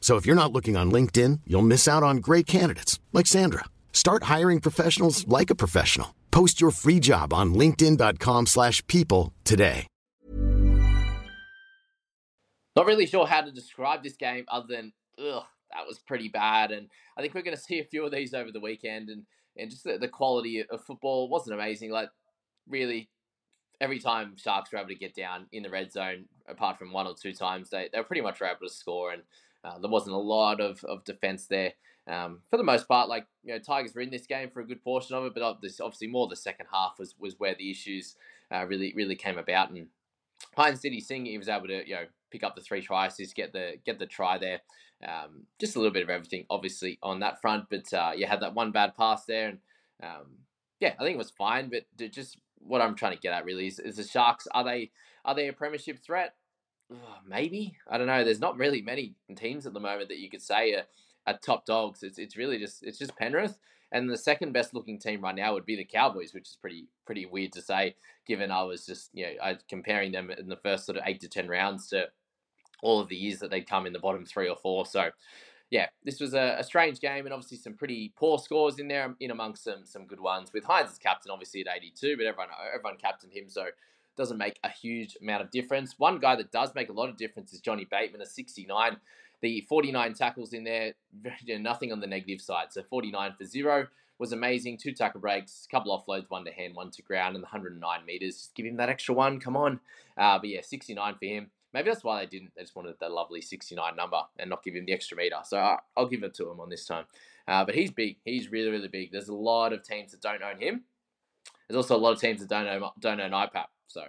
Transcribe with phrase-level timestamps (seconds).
[0.00, 3.64] So if you're not looking on LinkedIn, you'll miss out on great candidates like Sandra.
[3.92, 6.14] Start hiring professionals like a professional.
[6.30, 9.86] Post your free job on linkedin.com/people today.
[12.78, 16.70] Not really sure how to describe this game other than ugh, that was pretty bad.
[16.70, 19.10] And I think we're going to see a few of these over the weekend.
[19.10, 19.24] And
[19.56, 21.90] and just the, the quality of football wasn't amazing.
[21.90, 22.10] Like
[22.68, 23.10] really,
[23.80, 27.06] every time Sharks were able to get down in the red zone, apart from one
[27.06, 29.12] or two times, they they were pretty much able to score.
[29.12, 29.22] And
[29.64, 31.72] uh, there wasn't a lot of, of defense there.
[32.06, 34.66] Um, for the most part, like you know, Tigers were in this game for a
[34.66, 38.16] good portion of it, but obviously more the second half was was where the issues
[38.50, 39.70] uh, really really came about.
[39.70, 39.88] And
[40.56, 43.34] Hynes City Singh, he was able to you know pick up the three tries, assists,
[43.34, 44.60] get the get the try there.
[45.06, 48.40] Um, just a little bit of everything, obviously on that front, but uh, you had
[48.40, 49.58] that one bad pass there, and
[50.02, 50.26] um,
[50.80, 51.70] yeah, I think it was fine.
[51.70, 54.90] But just what I'm trying to get at really is, is the Sharks are they
[55.24, 56.34] are they a premiership threat?
[56.90, 58.24] Oh, maybe I don't know.
[58.24, 60.84] There's not really many teams at the moment that you could say are,
[61.26, 62.02] are top dogs.
[62.02, 63.58] It's it's really just it's just Penrith,
[63.92, 66.86] and the second best looking team right now would be the Cowboys, which is pretty
[67.04, 67.94] pretty weird to say,
[68.26, 71.20] given I was just you know I comparing them in the first sort of eight
[71.20, 72.08] to ten rounds to
[72.82, 74.86] all of the years that they'd come in the bottom three or four.
[74.86, 75.10] So.
[75.70, 79.14] Yeah, this was a, a strange game, and obviously some pretty poor scores in there,
[79.20, 80.50] in amongst some some good ones.
[80.50, 83.66] With Hynes as captain, obviously at 82, but everyone everyone captained him, so
[84.18, 85.94] doesn't make a huge amount of difference.
[85.96, 88.98] One guy that does make a lot of difference is Johnny Bateman, a 69.
[89.40, 90.94] The 49 tackles in there,
[91.46, 92.66] nothing on the negative side.
[92.70, 93.86] So 49 for zero
[94.18, 94.76] was amazing.
[94.76, 98.04] Two tackle breaks, a couple offloads, one to hand, one to ground, and the 109
[98.04, 98.36] meters.
[98.36, 99.40] Just give him that extra one.
[99.40, 99.80] Come on.
[100.18, 101.50] Uh, but yeah, 69 for him.
[101.72, 102.52] Maybe that's why they didn't.
[102.56, 105.36] They just wanted that lovely 69 number and not give him the extra meter.
[105.44, 107.04] So uh, I'll give it to him on this time.
[107.46, 108.16] Uh, but he's big.
[108.24, 109.12] He's really, really big.
[109.12, 110.84] There's a lot of teams that don't own him.
[111.68, 113.66] There's also a lot of teams that don't own, don't own IPAP.
[113.88, 114.04] So,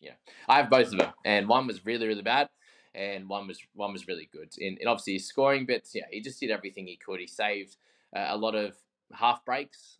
[0.00, 0.12] yeah,
[0.48, 2.48] I have both of them, and one was really really bad,
[2.94, 4.50] and one was one was really good.
[4.58, 7.20] And, and obviously his scoring bits, yeah, he just did everything he could.
[7.20, 7.76] He saved
[8.14, 8.76] uh, a lot of
[9.12, 9.98] half breaks,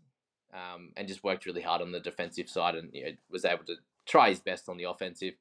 [0.53, 3.65] um, and just worked really hard on the defensive side, and you know, was able
[3.65, 5.35] to try his best on the offensive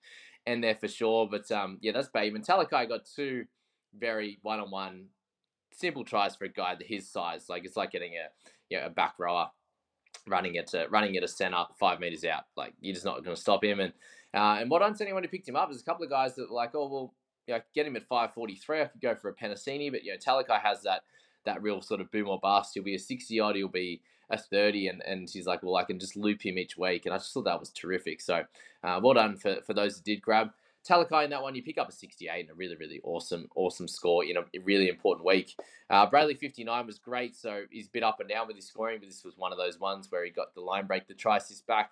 [0.46, 1.28] and there for sure.
[1.30, 2.44] But um, yeah, that's Bateman.
[2.44, 3.46] Talakai got two
[3.98, 5.06] very one on one
[5.74, 7.50] simple tries for a guy that his size.
[7.50, 8.28] Like it's like getting a
[8.70, 9.50] you know, a back rower
[10.28, 12.44] running it to running it a center five meters out.
[12.56, 13.80] Like you're just not going to stop him.
[13.80, 13.94] And
[14.34, 16.36] uh, and what I'm saying when he picked him up is a couple of guys
[16.36, 17.14] that were like, oh well,
[17.48, 18.82] you know, get him at 543.
[18.82, 21.02] I could go for a Penasini, but you know, Talakai has that
[21.46, 22.72] that real sort of boom or bust.
[22.74, 23.56] He'll be a 60 odd.
[23.56, 26.78] He'll be a 30, and and he's like, well, I can just loop him each
[26.78, 28.22] week, and I just thought that was terrific.
[28.22, 28.44] So
[28.84, 30.52] uh, well done for for those that did grab.
[30.88, 33.88] Talakai in that one, you pick up a 68 and a really, really awesome, awesome
[33.88, 35.56] score in a really important week.
[35.90, 39.08] Uh, Brailey 59 was great, so he's bit up and down with his scoring, but
[39.08, 41.92] this was one of those ones where he got the line break, the try back.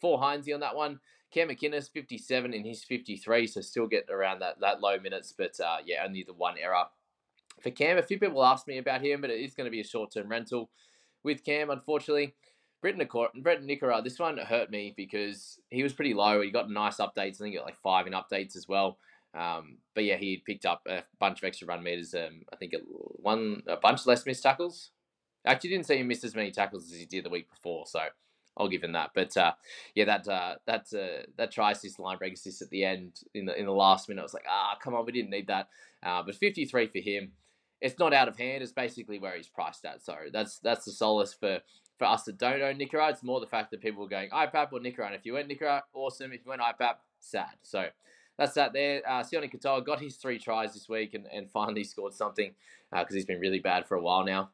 [0.00, 1.00] For Hynes on that one.
[1.32, 5.58] Cam McInnes 57 in his 53, so still getting around that, that low minutes, but
[5.60, 6.84] uh, yeah, only the one error.
[7.62, 9.80] For Cam, a few people asked me about him, but it is going to be
[9.80, 10.70] a short term rental
[11.22, 12.34] with Cam, unfortunately.
[12.94, 16.40] Briton Nikora, this one hurt me because he was pretty low.
[16.40, 17.36] He got nice updates.
[17.36, 18.98] I think he got like five in updates as well.
[19.34, 22.14] Um, but yeah, he picked up a bunch of extra run meters.
[22.14, 24.90] Um, I think one a bunch less missed tackles.
[25.44, 28.00] Actually, didn't see him miss as many tackles as he did the week before, so
[28.56, 29.10] I'll give him that.
[29.14, 29.52] But uh,
[29.94, 33.44] yeah, that uh, that uh, that try assist, line break assist at the end in
[33.44, 35.68] the in the last minute, I was like, ah, come on, we didn't need that.
[36.02, 37.32] Uh, but 53 for him.
[37.80, 38.62] it's not out of hand.
[38.62, 40.02] It's basically where he's priced at.
[40.02, 41.60] So that's that's the solace for
[41.98, 43.10] for us that don't own Nikora.
[43.10, 44.78] It's more the fact that people are going IPAP or.
[44.78, 46.32] And if you went Nikora, awesome.
[46.32, 47.54] If you went IPAP, sad.
[47.62, 47.86] So
[48.38, 49.02] that's that there.
[49.06, 52.52] Uh, Sione Katoa got his three tries this week and, and finally scored something
[52.90, 54.50] because uh, he's been really bad for a while now.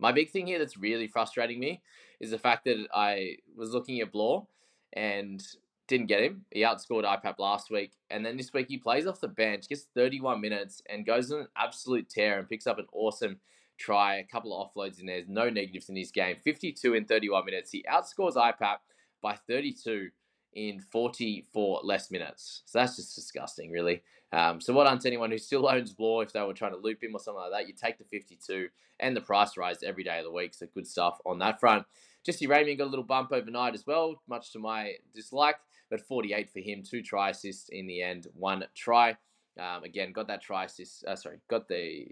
[0.00, 1.80] My big thing here that's really frustrating me
[2.20, 4.46] is the fact that I was looking at Blore
[4.92, 5.44] and
[5.86, 6.44] didn't get him.
[6.50, 9.86] He outscored IPAP last week, and then this week he plays off the bench, gets
[9.94, 13.38] 31 minutes, and goes on an absolute tear and picks up an awesome
[13.78, 15.16] try, a couple of offloads in there.
[15.16, 16.36] There's no negatives in his game.
[16.42, 17.70] 52 in 31 minutes.
[17.70, 18.76] He outscores IPAP
[19.22, 20.10] by 32
[20.54, 22.62] in 44 less minutes.
[22.66, 24.02] So that's just disgusting, really.
[24.32, 26.78] Um, so what on to anyone who still owns Blore, if they were trying to
[26.78, 28.68] loop him or something like that, you take the 52
[29.00, 30.54] and the price rise every day of the week.
[30.54, 31.86] So good stuff on that front.
[32.24, 35.56] Jesse Ramien got a little bump overnight as well, much to my dislike,
[35.88, 39.16] but 48 for him, two try assists in the end, one try.
[39.58, 41.04] Um, again, got that try assist.
[41.04, 42.08] Uh, sorry, got the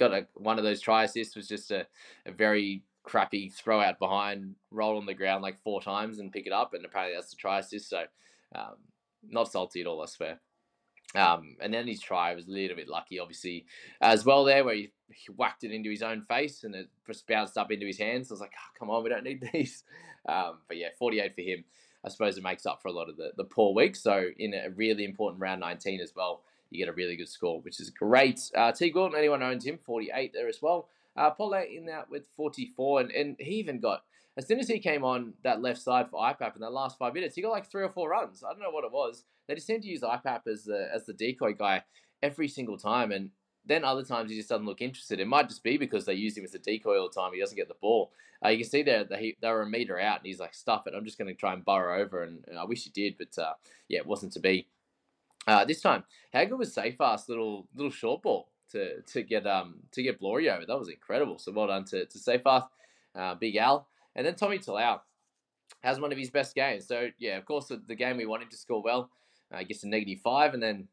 [0.00, 1.86] got a, one of those try assists was just a,
[2.26, 6.46] a very crappy throw out behind, roll on the ground like four times and pick
[6.46, 7.90] it up, and apparently that's the try assist.
[7.90, 8.02] So
[8.54, 8.74] um,
[9.28, 10.40] not salty at all, I swear.
[11.14, 13.66] Um, and then his try was a little bit lucky, obviously,
[14.00, 17.26] as well there, where he, he, whacked it into his own face and it just
[17.26, 18.30] bounced up into his hands.
[18.30, 19.84] I was like, oh, come on, we don't need these.
[20.28, 21.64] Um, but yeah, 48 for him.
[22.04, 24.02] I suppose it makes up for a lot of the, the poor weeks.
[24.02, 27.60] So in a really important round 19 as well, you get a really good score,
[27.60, 28.40] which is great.
[28.54, 28.90] Uh, T.
[28.90, 30.88] Gordon, anyone owns him, 48 there as well.
[31.16, 34.04] Uh, Paul in that with 44, and, and he even got,
[34.36, 37.14] as soon as he came on that left side for IPAP in the last five
[37.14, 38.44] minutes, he got like three or four runs.
[38.44, 39.24] I don't know what it was.
[39.48, 41.82] They just seem to use IPAP as the, as the decoy guy
[42.22, 43.30] every single time, and
[43.66, 45.20] then other times he just doesn't look interested.
[45.20, 47.32] It might just be because they use him as a decoy all the time.
[47.34, 48.12] He doesn't get the ball.
[48.44, 50.54] Uh, you can see there that he, they were a meter out, and he's like,
[50.54, 50.94] "Stuff it!
[50.96, 53.36] I'm just going to try and burrow over." And, and I wish he did, but
[53.42, 53.52] uh,
[53.88, 54.66] yeah, it wasn't to be.
[55.46, 59.76] Uh, this time, how good was Seyfarth's little little short ball to to get um
[59.92, 60.66] to get Blorio?
[60.66, 61.38] That was incredible.
[61.38, 62.68] So well done to to Seyfarth,
[63.14, 65.00] uh, Big Al, and then Tommy Talau
[65.82, 66.86] has one of his best games.
[66.86, 69.10] So yeah, of course the, the game we want him to score well,
[69.52, 70.88] uh, gets a negative five, and then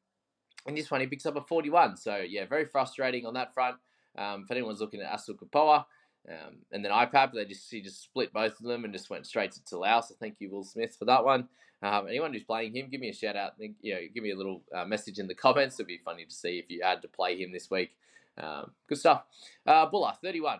[0.65, 1.97] in this one he picks up a forty-one.
[1.97, 3.75] So yeah, very frustrating on that front.
[4.17, 5.85] Um, if anyone's looking at Asu Kepaoa,
[6.29, 9.25] um, and then IPAP, they just he just split both of them and just went
[9.25, 10.03] straight to Talau.
[10.03, 11.47] So thank you, Will Smith, for that one.
[11.81, 13.53] Um, anyone who's playing him, give me a shout out.
[13.59, 15.75] You know, give me a little uh, message in the comments.
[15.75, 17.91] It'd be funny to see if you had to play him this week.
[18.37, 19.23] Um, good stuff.
[19.65, 20.59] Uh, Bula, 31.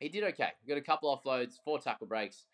[0.00, 0.50] He did okay.
[0.66, 2.44] Got a couple offloads, four tackle breaks.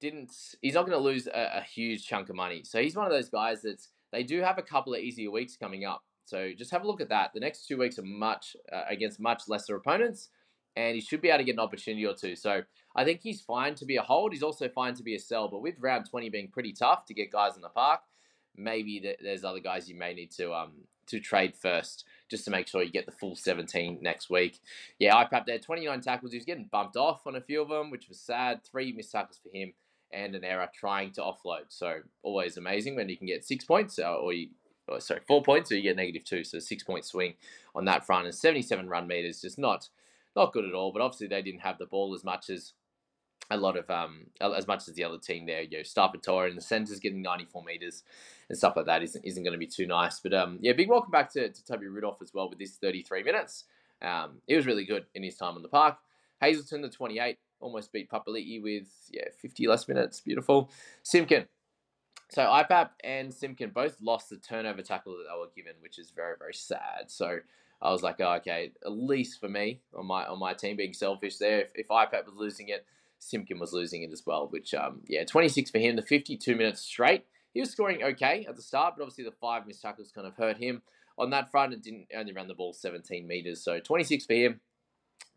[0.00, 2.62] Didn't he's not going to lose a, a huge chunk of money.
[2.64, 5.56] So he's one of those guys that's they do have a couple of easier weeks
[5.56, 6.02] coming up.
[6.26, 7.30] So just have a look at that.
[7.32, 10.28] The next two weeks are much uh, against much lesser opponents
[10.76, 12.36] and he should be able to get an opportunity or two.
[12.36, 12.62] So
[12.94, 14.32] I think he's fine to be a hold.
[14.32, 15.48] He's also fine to be a sell.
[15.48, 18.00] But with round 20 being pretty tough to get guys in the park,
[18.56, 20.72] maybe there's other guys you may need to um
[21.06, 24.58] to trade first just to make sure you get the full 17 next week.
[24.98, 26.32] Yeah, IPAP there, 29 tackles.
[26.32, 28.64] He was getting bumped off on a few of them, which was sad.
[28.64, 29.72] Three missed tackles for him
[30.12, 31.66] and an error trying to offload.
[31.68, 34.48] So always amazing when you can get six points uh, or you
[34.88, 37.34] or sorry, four points, or you get negative two, so six point swing
[37.74, 39.88] on that front, and 77 run meters, just not
[40.36, 40.92] not good at all.
[40.92, 42.74] But obviously they didn't have the ball as much as
[43.50, 45.62] a lot of um as much as the other team there.
[45.62, 48.02] You know, Starpatora and the centers getting 94 meters
[48.48, 50.20] and stuff like that isn't isn't going to be too nice.
[50.20, 53.22] But um yeah, big welcome back to, to Toby Rudolf as well with this 33
[53.22, 53.64] minutes.
[54.02, 55.96] Um, he was really good in his time on the park.
[56.40, 60.20] Hazelton the 28 almost beat Papali'i with yeah 50 less minutes.
[60.20, 60.70] Beautiful.
[61.04, 61.46] Simkin
[62.30, 66.10] So IPAP and Simkin both lost the turnover tackle that they were given, which is
[66.10, 67.04] very very sad.
[67.08, 67.38] So
[67.80, 70.94] I was like, oh, okay, at least for me on my on my team being
[70.94, 71.60] selfish there.
[71.60, 72.86] If, if IPAP was losing it,
[73.20, 74.48] Simkin was losing it as well.
[74.48, 77.24] Which um yeah, 26 for him, the 52 minutes straight.
[77.52, 80.36] He was scoring okay at the start, but obviously the five missed tackles kind of
[80.36, 80.82] hurt him
[81.18, 83.62] on that front and didn't only run the ball 17 meters.
[83.62, 84.60] So 26 for him.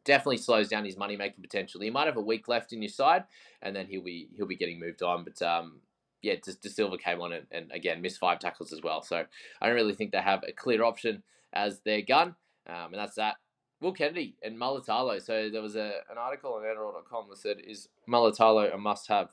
[0.06, 1.82] Definitely slows down his money making potential.
[1.82, 3.26] He might have a week left in your side,
[3.62, 5.26] and then he'll be he'll be getting moved on.
[5.26, 5.82] But um,
[6.22, 9.02] yeah, Da Silva came on and, and, again missed five tackles as well.
[9.02, 9.26] So
[9.62, 11.22] I don't really think they have a clear option
[11.54, 12.36] as their gun.
[12.68, 13.36] Um, and that's that.
[13.82, 15.22] Will Kennedy and Mulitalo.
[15.22, 19.30] So there was a, an article on NRL.com that said, is Mulitalo a must have?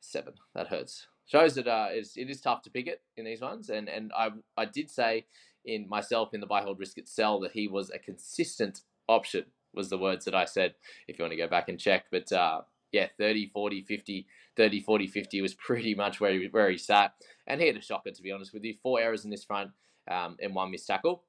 [0.00, 0.34] Seven.
[0.54, 1.06] That hurts.
[1.26, 3.70] Shows that uh, it's, it is tough to pick it in these ones.
[3.70, 5.26] And, and I, I did say
[5.64, 9.44] in myself in the buy, hold, risk it, sell that he was a consistent option,
[9.74, 10.74] was the words that I said,
[11.06, 12.06] if you want to go back and check.
[12.10, 16.70] But uh, yeah, 30, 40, 50, 30, 40, 50 was pretty much where he, where
[16.70, 17.12] he sat.
[17.46, 18.74] And he had a shocker, to be honest with you.
[18.82, 19.70] Four errors in this front
[20.10, 21.22] um, and one missed tackle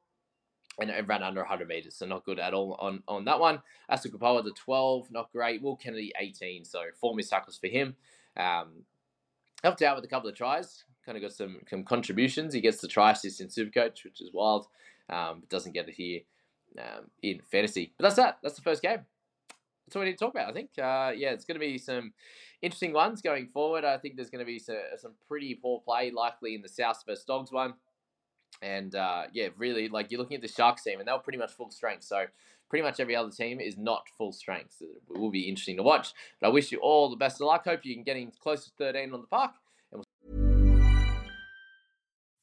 [0.80, 3.62] and, and ran under 100 meters, so not good at all on, on that one.
[3.90, 5.62] Asu Kepaoa, the 12, not great.
[5.62, 7.96] Will Kennedy, 18, so four missed tackles for him.
[8.38, 8.84] Um,
[9.64, 12.54] helped out with a couple of tries, kind of got some, some contributions.
[12.54, 14.68] He gets the try assist in Supercoach, which is wild,
[15.10, 16.22] um, but doesn't get it here
[16.80, 17.94] um, in fantasy.
[17.98, 18.40] But that's that.
[18.42, 19.00] That's the first game.
[19.86, 20.50] That's all we need to talk about.
[20.50, 20.70] I think.
[20.78, 22.14] Uh, yeah, it's going to be some
[22.62, 23.84] interesting ones going forward.
[23.84, 27.04] I think there's going to be some, some pretty poor play likely in the South
[27.06, 27.74] versus Dogs one.
[28.62, 31.40] And uh, yeah, really, like you're looking at the Sharks team, and they were pretty
[31.40, 32.04] much full strength.
[32.04, 32.26] So
[32.70, 34.76] pretty much every other team is not full strength.
[34.80, 36.14] So it will be interesting to watch.
[36.40, 37.66] But I wish you all the best of luck.
[37.66, 39.52] Hope you can get in close to 13 on the park.
[39.92, 40.04] We'll...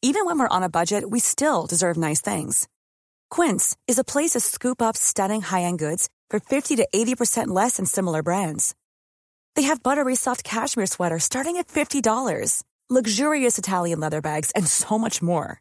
[0.03, 2.69] Even when we're on a budget, we still deserve nice things.
[3.31, 7.49] Quince is a place to scoop up stunning high end goods for 50 to 80%
[7.49, 8.75] less than similar brands.
[9.57, 14.99] They have buttery soft cashmere sweaters starting at $50, luxurious Italian leather bags, and so
[14.99, 15.61] much more.